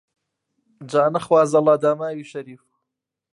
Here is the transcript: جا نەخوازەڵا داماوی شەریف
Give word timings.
جا 0.89 1.03
نەخوازەڵا 1.15 1.75
داماوی 1.83 2.29
شەریف 2.31 2.63